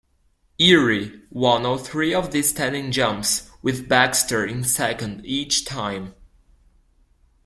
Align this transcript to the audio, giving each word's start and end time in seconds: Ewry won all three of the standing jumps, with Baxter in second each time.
Ewry 0.59 1.21
won 1.29 1.63
all 1.63 1.77
three 1.77 2.11
of 2.11 2.31
the 2.31 2.41
standing 2.41 2.91
jumps, 2.91 3.51
with 3.61 3.87
Baxter 3.87 4.43
in 4.43 4.63
second 4.63 5.23
each 5.23 5.63
time. 5.63 6.15